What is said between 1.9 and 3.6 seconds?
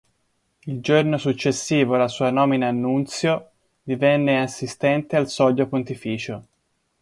alla sua nomina a nunzio,